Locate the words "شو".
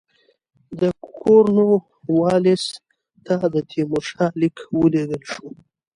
5.31-5.45